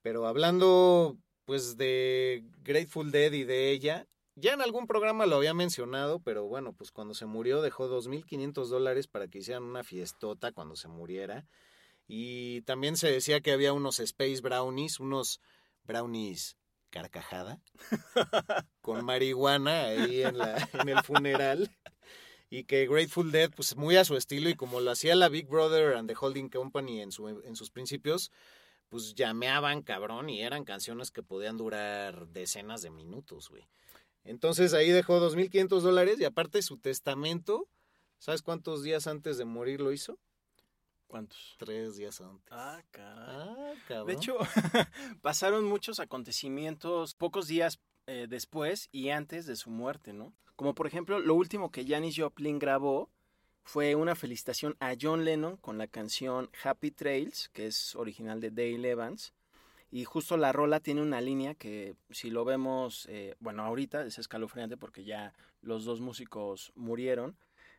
[0.05, 5.55] Pero hablando pues de Grateful Dead y de ella, ya en algún programa lo había
[5.55, 10.51] mencionado, pero bueno, pues cuando se murió dejó 2.500 dólares para que hicieran una fiestota
[10.51, 11.47] cuando se muriera.
[12.07, 15.41] Y también se decía que había unos Space Brownies, unos
[15.85, 16.55] brownies
[16.91, 17.59] carcajada,
[18.81, 21.75] con marihuana ahí en, la, en el funeral.
[22.51, 25.47] Y que Grateful Dead, pues muy a su estilo y como lo hacía la Big
[25.47, 28.31] Brother and the Holding Company en, su, en sus principios,
[28.89, 33.67] pues llameaban cabrón y eran canciones que podían durar decenas de minutos, güey.
[34.23, 37.67] Entonces ahí dejó 2.500 dólares y aparte su testamento,
[38.17, 40.17] ¿sabes cuántos días antes de morir lo hizo?
[41.07, 41.55] ¿Cuántos?
[41.59, 42.51] Tres días antes.
[42.51, 43.77] Ah, caray.
[44.05, 44.37] De hecho,
[45.21, 50.33] pasaron muchos acontecimientos pocos días eh, después y antes de su muerte, ¿no?
[50.55, 53.11] Como por ejemplo, lo último que Janis Joplin grabó
[53.65, 58.51] fue una felicitación a John Lennon con la canción Happy Trails, que es original de
[58.51, 59.33] Dale Evans.
[59.91, 64.19] Y justo la rola tiene una línea que si lo vemos, eh, bueno, ahorita es
[64.19, 67.37] escalofriante porque ya los dos músicos murieron,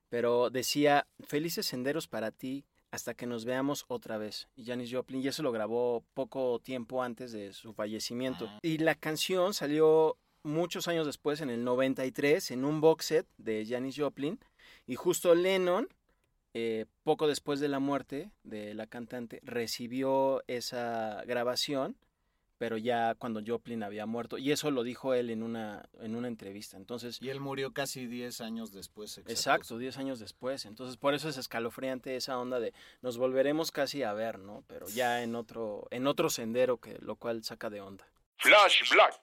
[0.08, 4.48] pero decía, felices senderos para ti, hasta que nos veamos otra vez.
[4.56, 8.46] Y Janis Joplin, y eso lo grabó poco tiempo antes de su fallecimiento.
[8.48, 8.58] Ah.
[8.62, 13.64] Y la canción salió muchos años después, en el 93, en un box set de
[13.68, 14.38] Janis Joplin.
[14.86, 15.88] Y justo Lennon,
[16.54, 21.96] eh, poco después de la muerte de la cantante, recibió esa grabación
[22.58, 26.28] pero ya cuando Joplin había muerto, y eso lo dijo él en una, en una
[26.28, 26.76] entrevista.
[26.76, 29.18] Entonces, y él murió casi 10 años después.
[29.18, 30.64] Exacto, 10 años después.
[30.64, 32.72] Entonces, por eso es escalofriante esa onda de
[33.02, 34.64] nos volveremos casi a ver, ¿no?
[34.66, 38.06] Pero ya en otro, en otro sendero, que, lo cual saca de onda.
[38.38, 39.20] Flash Black.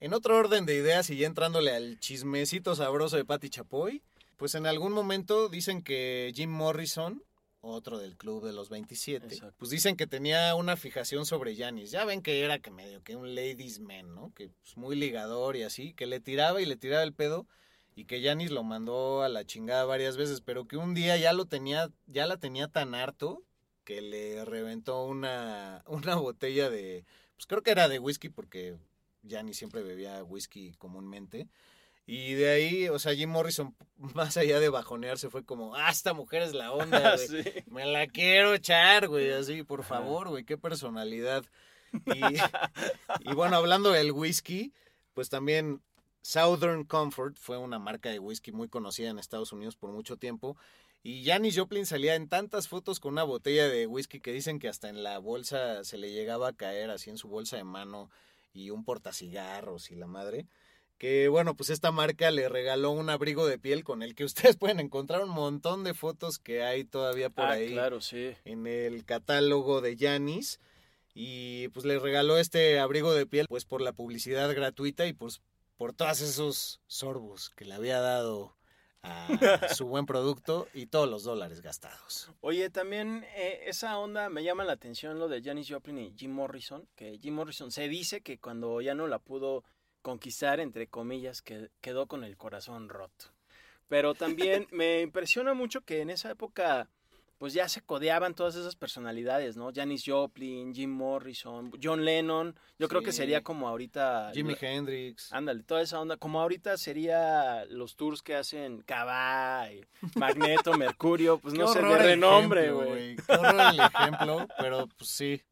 [0.00, 4.02] En otro orden de ideas y ya entrándole al chismecito sabroso de Patti Chapoy,
[4.40, 7.22] pues en algún momento dicen que Jim Morrison
[7.60, 11.90] otro del club de los 27, pues dicen que tenía una fijación sobre Janis.
[11.90, 14.32] Ya ven que era que medio que un ladies man, ¿no?
[14.34, 17.46] Que pues, muy ligador y así, que le tiraba y le tiraba el pedo
[17.94, 21.34] y que Janis lo mandó a la chingada varias veces, pero que un día ya
[21.34, 23.42] lo tenía, ya la tenía tan harto
[23.84, 27.04] que le reventó una, una botella de,
[27.36, 28.78] pues creo que era de whisky porque
[29.28, 31.46] Janis siempre bebía whisky comúnmente
[32.12, 36.12] y de ahí, o sea, Jim Morrison, más allá de bajonearse, fue como, ah, esta
[36.12, 37.64] mujer es la onda, güey.
[37.70, 41.44] Me la quiero echar, güey, así, por favor, güey, qué personalidad.
[43.24, 44.72] Y, bueno, hablando del whisky,
[45.14, 45.82] pues también
[46.22, 50.56] Southern Comfort fue una marca de whisky muy conocida en Estados Unidos por mucho tiempo.
[51.02, 54.68] Y Janis Joplin salía en tantas fotos con una botella de whisky que dicen que
[54.68, 58.10] hasta en la bolsa se le llegaba a caer, así en su bolsa de mano,
[58.52, 60.46] y un portacigarros y la madre
[61.00, 64.56] que bueno, pues esta marca le regaló un abrigo de piel con el que ustedes
[64.56, 68.36] pueden encontrar un montón de fotos que hay todavía por ah, ahí claro, sí.
[68.44, 70.60] en el catálogo de Yanis
[71.14, 75.40] y pues le regaló este abrigo de piel pues por la publicidad gratuita y pues
[75.78, 78.54] por todos esos sorbos que le había dado
[79.02, 79.26] a
[79.74, 82.30] su buen producto y todos los dólares gastados.
[82.42, 86.32] Oye, también eh, esa onda me llama la atención lo de Janis Joplin y Jim
[86.32, 89.64] Morrison, que Jim Morrison se dice que cuando ya no la pudo
[90.02, 93.26] conquistar, entre comillas, que quedó con el corazón roto.
[93.88, 96.88] Pero también me impresiona mucho que en esa época,
[97.38, 99.70] pues ya se codeaban todas esas personalidades, ¿no?
[99.74, 102.54] Janis Joplin, Jim Morrison, John Lennon.
[102.78, 104.30] Yo creo que sería como ahorita.
[104.32, 105.32] Jimi Hendrix.
[105.32, 106.16] Ándale, toda esa onda.
[106.16, 109.68] Como ahorita sería los tours que hacen Cabá,
[110.14, 113.16] Magneto, Mercurio, pues no sé, de renombre, güey.
[113.16, 115.42] Qué el ejemplo, pero pues sí.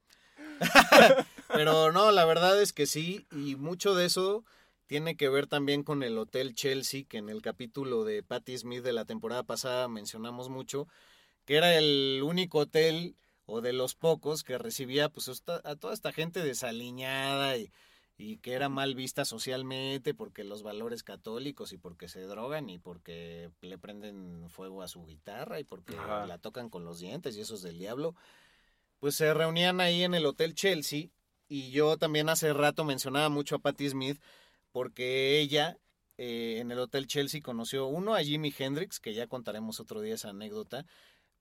[1.48, 4.44] Pero no, la verdad es que sí, y mucho de eso
[4.86, 8.82] tiene que ver también con el Hotel Chelsea, que en el capítulo de Patti Smith
[8.82, 10.88] de la temporada pasada mencionamos mucho,
[11.44, 13.14] que era el único hotel
[13.46, 17.70] o de los pocos que recibía pues a toda esta gente desaliñada y,
[18.18, 22.78] y que era mal vista socialmente porque los valores católicos y porque se drogan y
[22.78, 27.40] porque le prenden fuego a su guitarra y porque la tocan con los dientes y
[27.40, 28.14] eso es del diablo,
[28.98, 31.08] pues se reunían ahí en el Hotel Chelsea
[31.48, 34.20] y yo también hace rato mencionaba mucho a Patti Smith
[34.72, 35.78] porque ella
[36.18, 40.14] eh, en el Hotel Chelsea conoció uno a Jimi Hendrix, que ya contaremos otro día
[40.14, 40.84] esa anécdota,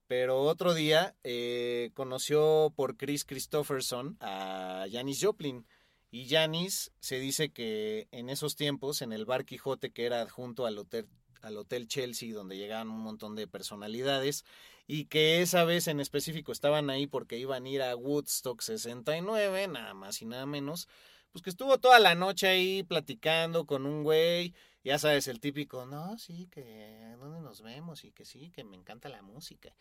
[0.07, 5.65] pero otro día eh, conoció por Chris Christopherson a Janis Joplin
[6.09, 10.65] y Janis se dice que en esos tiempos, en el bar Quijote que era junto
[10.65, 11.07] al hotel,
[11.41, 14.45] al hotel Chelsea, donde llegaban un montón de personalidades,
[14.87, 19.67] y que esa vez en específico estaban ahí porque iban a ir a Woodstock 69,
[19.67, 20.87] nada más y nada menos,
[21.31, 25.85] pues que estuvo toda la noche ahí platicando con un güey, ya sabes, el típico,
[25.85, 29.75] no, sí, que dónde nos vemos y que sí, que me encanta la música.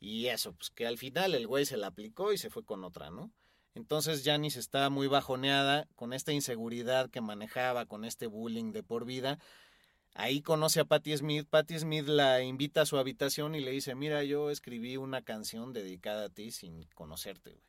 [0.00, 2.84] Y eso, pues que al final el güey se la aplicó y se fue con
[2.84, 3.32] otra, ¿no?
[3.74, 9.04] Entonces Janice está muy bajoneada con esta inseguridad que manejaba, con este bullying de por
[9.04, 9.38] vida.
[10.14, 11.46] Ahí conoce a Patti Smith.
[11.48, 15.72] Patti Smith la invita a su habitación y le dice, mira, yo escribí una canción
[15.72, 17.60] dedicada a ti sin conocerte.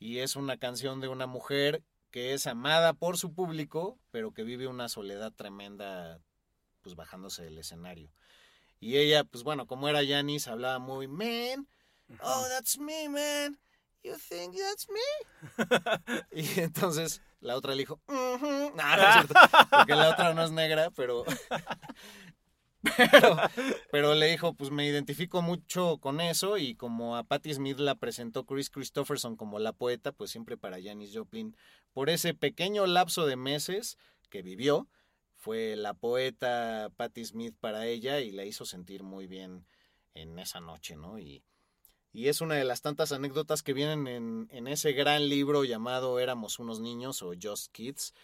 [0.00, 4.42] Y es una canción de una mujer que es amada por su público, pero que
[4.42, 6.20] vive una soledad tremenda,
[6.82, 8.12] pues bajándose del escenario.
[8.80, 11.68] Y ella, pues bueno, como era Janice, hablaba muy, man,
[12.20, 13.58] oh, that's me, man.
[14.02, 16.26] You think that's me?
[16.32, 18.82] y entonces la otra le dijo, no,
[19.70, 21.24] porque la otra no es negra, pero,
[22.96, 23.36] pero,
[23.92, 27.96] pero le dijo, pues me identifico mucho con eso y como a Patti Smith la
[27.96, 31.54] presentó Chris Christopherson como la poeta, pues siempre para Janis Joplin,
[31.92, 33.98] por ese pequeño lapso de meses
[34.30, 34.88] que vivió,
[35.36, 39.66] fue la poeta Patti Smith para ella y la hizo sentir muy bien
[40.14, 41.18] en esa noche, ¿no?
[41.18, 41.44] Y,
[42.14, 46.20] y es una de las tantas anécdotas que vienen en, en, ese gran libro llamado
[46.20, 48.14] Éramos unos niños o Just Kids,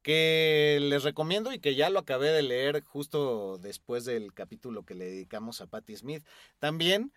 [0.00, 4.94] que les recomiendo y que ya lo acabé de leer justo después del capítulo que
[4.94, 6.24] le dedicamos a Patti Smith.
[6.60, 7.12] También,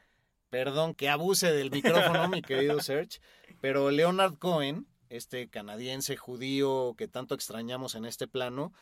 [0.49, 3.19] perdón que abuse del micrófono, mi querido Serge,
[3.61, 8.73] pero Leonard Cohen, este canadiense judío que tanto extrañamos en este plano,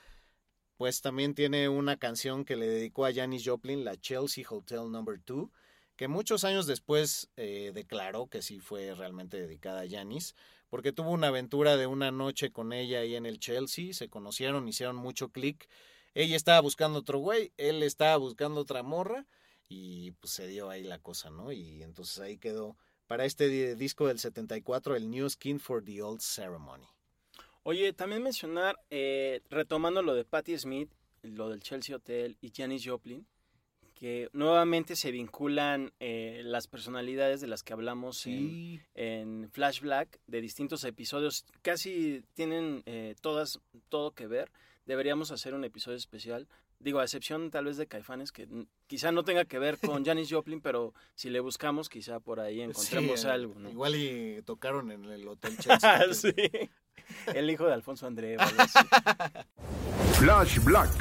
[0.78, 5.20] pues también tiene una canción que le dedicó a Janis Joplin, la Chelsea Hotel Number
[5.26, 5.50] 2
[5.96, 10.36] que muchos años después eh, declaró que sí fue realmente dedicada a Janis,
[10.70, 14.68] porque tuvo una aventura de una noche con ella ahí en el Chelsea, se conocieron,
[14.68, 15.70] hicieron mucho clic.
[16.16, 19.26] Ella estaba buscando otro güey, él estaba buscando otra morra
[19.70, 21.52] y pues se dio ahí la cosa, ¿no?
[21.52, 22.76] Y entonces ahí quedó
[23.08, 26.88] para este disco del 74 el New Skin for the Old Ceremony.
[27.64, 30.92] Oye, también mencionar, eh, retomando lo de Patti Smith,
[31.22, 33.26] lo del Chelsea Hotel y Janis Joplin,
[34.04, 40.42] que nuevamente se vinculan eh, las personalidades de las que hablamos en, Flash Black de
[40.42, 41.46] distintos episodios.
[41.62, 44.52] Casi tienen eh, todas todo que ver.
[44.86, 46.50] Deberíamos hacer un episodio especial.
[46.80, 48.50] Digo, a excepción tal vez de Caifanes, que
[48.88, 52.60] quizá no tenga que ver con Janis Joplin, pero si le buscamos, quizá por ahí
[52.60, 53.58] encontremos algo.
[53.70, 56.14] Igual y tocaron en el Hotel Chelsea.
[56.14, 56.34] sí.
[57.34, 58.36] El hijo de Alfonso André.
[60.20, 60.92] Flash Black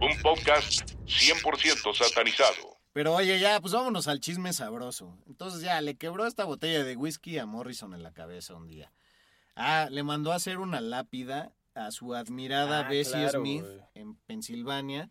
[0.00, 2.76] un podcast 100% satanizado.
[2.92, 5.18] Pero oye, ya, pues vámonos al chisme sabroso.
[5.26, 8.92] Entonces ya, le quebró esta botella de whisky a Morrison en la cabeza un día.
[9.56, 15.10] Ah, le mandó a hacer una lápida a su admirada ah, Bessie Smith en Pensilvania,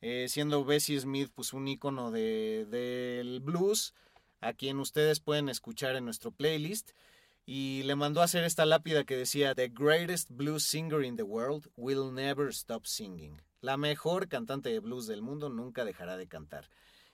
[0.00, 3.94] eh, siendo Bessie Smith pues un ícono de, del blues,
[4.40, 6.90] a quien ustedes pueden escuchar en nuestro playlist.
[7.46, 11.22] Y le mandó a hacer esta lápida que decía, The greatest blues singer in the
[11.22, 13.42] world will never stop singing.
[13.60, 16.70] La mejor cantante de blues del mundo nunca dejará de cantar.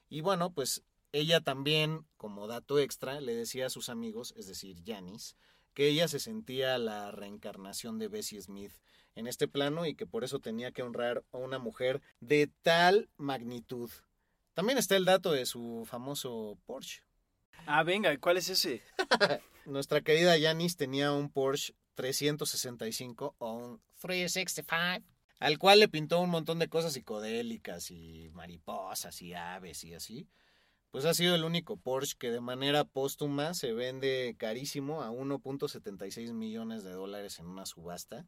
[0.09, 4.83] Y bueno, pues ella también, como dato extra, le decía a sus amigos, es decir,
[4.85, 5.37] Janis,
[5.75, 8.73] que ella se sentía la reencarnación de Bessie Smith
[9.15, 13.09] en este plano y que por eso tenía que honrar a una mujer de tal
[13.17, 13.91] magnitud.
[14.55, 17.03] También está el dato de su famoso Porsche.
[17.67, 18.83] Ah, venga, ¿cuál es ese?
[19.67, 25.05] Nuestra querida Janis tenía un Porsche 365 o un 365
[25.41, 30.29] al cual le pintó un montón de cosas psicodélicas y mariposas y aves y así,
[30.93, 36.33] pues ha sido el único Porsche que de manera póstuma se vende carísimo a 1.76
[36.33, 38.25] millones de dólares en una subasta,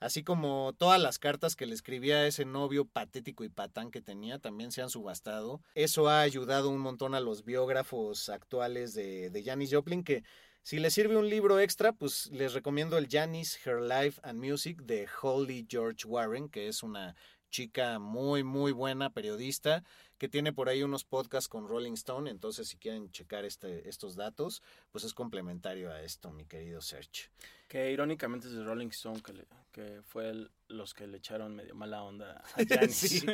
[0.00, 4.02] así como todas las cartas que le escribía a ese novio patético y patán que
[4.02, 5.62] tenía también se han subastado.
[5.76, 10.24] Eso ha ayudado un montón a los biógrafos actuales de, de Janis Joplin que
[10.64, 14.80] si les sirve un libro extra, pues les recomiendo el Janis Her Life and Music
[14.80, 17.14] de Holly George Warren, que es una
[17.50, 19.84] chica muy, muy buena, periodista,
[20.16, 22.30] que tiene por ahí unos podcasts con Rolling Stone.
[22.30, 27.28] Entonces, si quieren checar este, estos datos, pues es complementario a esto, mi querido Serge.
[27.68, 29.34] Que irónicamente es de Rolling Stone que,
[29.70, 33.26] que fue los que le echaron medio mala onda a Janis.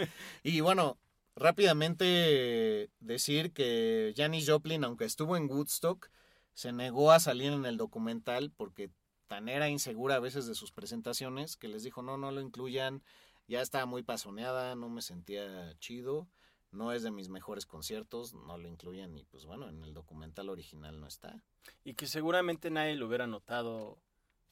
[0.43, 0.99] Y bueno,
[1.37, 6.11] rápidamente decir que Janis Joplin, aunque estuvo en Woodstock,
[6.61, 8.90] se negó a salir en el documental porque
[9.28, 13.02] tan era insegura a veces de sus presentaciones que les dijo no, no lo incluyan,
[13.48, 16.28] ya estaba muy pasoneada, no me sentía chido,
[16.70, 20.50] no es de mis mejores conciertos, no lo incluyan y pues bueno, en el documental
[20.50, 21.42] original no está.
[21.82, 23.96] Y que seguramente nadie lo hubiera notado,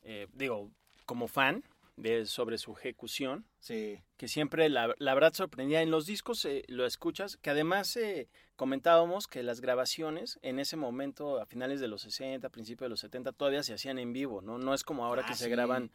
[0.00, 0.70] eh, digo,
[1.04, 1.62] como fan,
[1.98, 3.46] de, sobre su ejecución.
[3.60, 4.00] Sí.
[4.16, 5.82] Que siempre la, la verdad sorprendía.
[5.82, 10.76] En los discos eh, lo escuchas, que además eh, comentábamos que las grabaciones en ese
[10.76, 14.40] momento, a finales de los 60, principios de los 70, todavía se hacían en vivo,
[14.40, 14.58] ¿no?
[14.58, 15.90] No es como ahora que Ah, se graban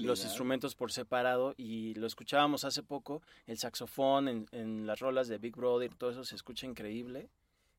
[0.00, 5.28] los instrumentos por separado y lo escuchábamos hace poco, el saxofón en, en las rolas
[5.28, 7.30] de Big Brother, todo eso se escucha increíble.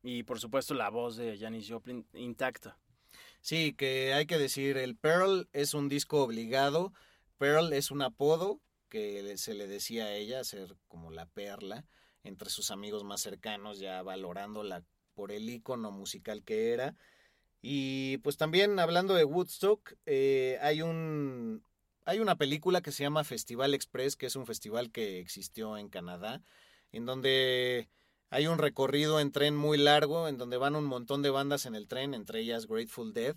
[0.02, 2.78] Y por supuesto la voz de Janis Joplin intacta.
[3.40, 6.94] Sí, que hay que decir, el Pearl es un disco obligado.
[7.44, 11.84] Pearl es un apodo que se le decía a ella, ser como la perla,
[12.24, 16.96] entre sus amigos más cercanos, ya valorándola por el icono musical que era.
[17.62, 21.66] Y pues también hablando de Woodstock, eh, hay un
[22.06, 25.90] hay una película que se llama Festival Express, que es un festival que existió en
[25.90, 26.42] Canadá,
[26.94, 27.90] en donde
[28.30, 31.76] hay un recorrido en tren muy largo, en donde van un montón de bandas en
[31.76, 33.36] el tren, entre ellas Grateful Dead,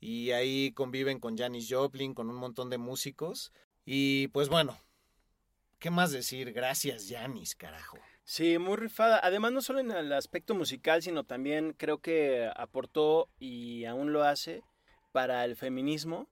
[0.00, 3.52] y ahí conviven con Janis Joplin, con un montón de músicos.
[3.84, 4.78] Y pues bueno,
[5.78, 6.52] ¿qué más decir?
[6.52, 7.98] Gracias Janis, carajo.
[8.24, 9.18] Sí, muy rifada.
[9.22, 14.22] Además, no solo en el aspecto musical, sino también creo que aportó y aún lo
[14.22, 14.62] hace
[15.12, 16.28] para el feminismo.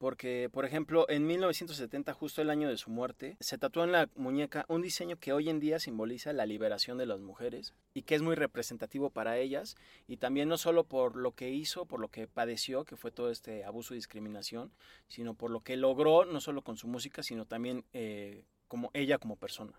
[0.00, 4.08] Porque, por ejemplo, en 1970, justo el año de su muerte, se tatuó en la
[4.16, 8.14] muñeca un diseño que hoy en día simboliza la liberación de las mujeres y que
[8.14, 9.76] es muy representativo para ellas.
[10.08, 13.30] Y también no solo por lo que hizo, por lo que padeció, que fue todo
[13.30, 14.72] este abuso y discriminación,
[15.06, 19.18] sino por lo que logró, no solo con su música, sino también eh, como ella
[19.18, 19.78] como persona.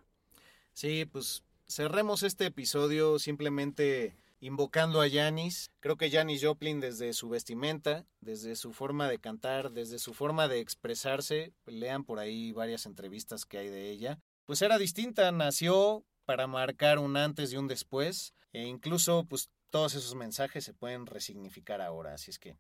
[0.74, 5.72] Sí, pues cerremos este episodio simplemente invocando a Janis.
[5.80, 10.48] Creo que Janis Joplin desde su vestimenta, desde su forma de cantar, desde su forma
[10.48, 16.04] de expresarse, lean por ahí varias entrevistas que hay de ella, pues era distinta, nació
[16.26, 21.06] para marcar un antes y un después e incluso pues todos esos mensajes se pueden
[21.06, 22.58] resignificar ahora, así es que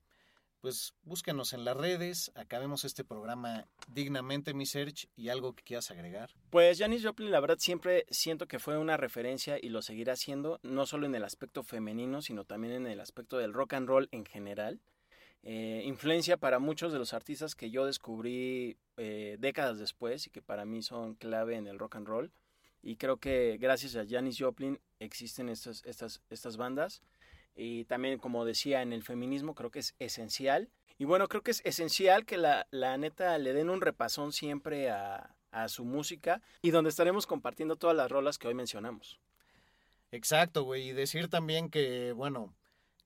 [0.61, 5.89] pues búsquenos en las redes, acabemos este programa dignamente, mi search, y algo que quieras
[5.91, 6.29] agregar.
[6.51, 10.59] Pues Janis Joplin, la verdad, siempre siento que fue una referencia y lo seguirá siendo,
[10.61, 14.07] no solo en el aspecto femenino, sino también en el aspecto del rock and roll
[14.11, 14.79] en general.
[15.43, 20.43] Eh, influencia para muchos de los artistas que yo descubrí eh, décadas después y que
[20.43, 22.31] para mí son clave en el rock and roll.
[22.83, 27.01] Y creo que gracias a Janis Joplin existen estas, estas, estas bandas.
[27.55, 30.69] Y también, como decía, en el feminismo creo que es esencial.
[30.97, 34.89] Y bueno, creo que es esencial que la, la neta le den un repasón siempre
[34.89, 39.19] a, a su música y donde estaremos compartiendo todas las rolas que hoy mencionamos.
[40.11, 40.89] Exacto, güey.
[40.89, 42.53] Y decir también que, bueno,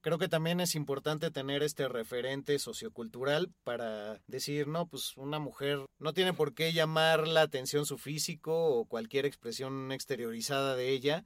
[0.02, 5.86] creo que también es importante tener este referente sociocultural para decir, no, pues una mujer
[6.00, 11.26] no tiene por qué llamar la atención su físico o cualquier expresión exteriorizada de ella.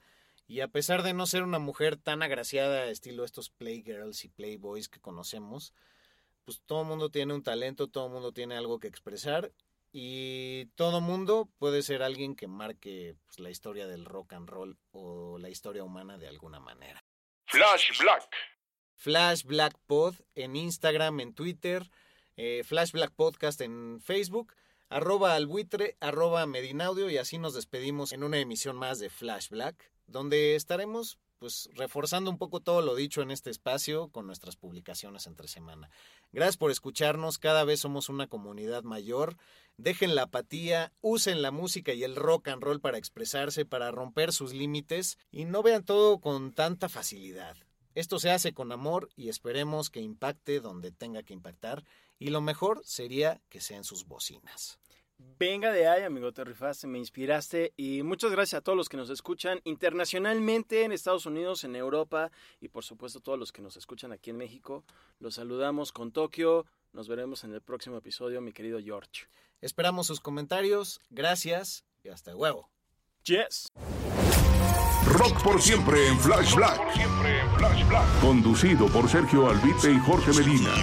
[0.50, 4.90] Y a pesar de no ser una mujer tan agraciada, estilo estos playgirls y playboys
[4.90, 5.76] que conocemos,
[6.44, 9.52] pues todo mundo tiene un talento, todo mundo tiene algo que expresar
[9.92, 14.80] y todo mundo puede ser alguien que marque pues, la historia del rock and roll
[14.92, 17.06] o la historia humana de alguna manera.
[17.46, 18.28] Flash Black.
[18.96, 21.92] Flash Black Pod en Instagram, en Twitter,
[22.38, 24.56] eh, Flash Black Podcast en Facebook,
[24.90, 29.92] arroba albuitre, arroba medinaudio y así nos despedimos en una emisión más de Flash Black,
[30.12, 35.26] donde estaremos pues reforzando un poco todo lo dicho en este espacio con nuestras publicaciones
[35.26, 35.90] entre semana.
[36.34, 39.38] Gracias por escucharnos, cada vez somos una comunidad mayor.
[39.78, 44.34] Dejen la apatía, usen la música y el rock and roll para expresarse, para romper
[44.34, 47.56] sus límites y no vean todo con tanta facilidad.
[47.96, 51.86] Esto se hace con amor y esperemos que impacte donde tenga que impactar
[52.20, 54.78] y lo mejor sería que sean sus bocinas.
[55.20, 58.96] Venga de ahí, amigo, te rifaste, me inspiraste y muchas gracias a todos los que
[58.96, 63.76] nos escuchan internacionalmente en Estados Unidos, en Europa y por supuesto todos los que nos
[63.76, 64.86] escuchan aquí en México.
[65.20, 66.66] Los saludamos con Tokio.
[66.94, 69.28] Nos veremos en el próximo episodio, mi querido George.
[69.60, 72.70] Esperamos sus comentarios, gracias y hasta luego.
[73.26, 73.68] Yes.
[75.06, 76.80] Rock por siempre en Flash Black.
[78.22, 80.74] Conducido por Sergio Albite y Jorge Medina.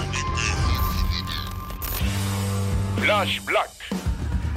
[3.00, 3.75] Flash Black.